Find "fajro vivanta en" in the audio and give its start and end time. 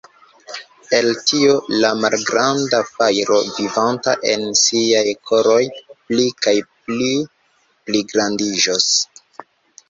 2.93-4.47